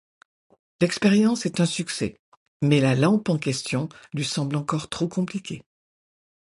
L’expérience 0.81 1.45
est 1.45 1.59
un 1.59 1.67
succès 1.67 2.19
mais 2.63 2.79
la 2.81 2.95
lampe 2.95 3.29
en 3.29 3.37
question 3.37 3.87
lui 4.15 4.25
semble 4.25 4.55
encore 4.55 4.89
trop 4.89 5.07
compliquée. 5.07 5.61